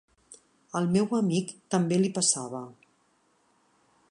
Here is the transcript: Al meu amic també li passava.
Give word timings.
Al 0.79 0.87
meu 0.95 1.05
amic 1.19 1.53
també 1.75 2.01
li 2.01 2.13
passava. 2.19 2.63